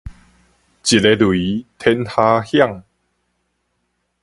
[0.03, 2.81] 一下雷，天下響